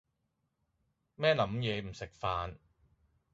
[1.13, 2.55] 咩諗野唔食飯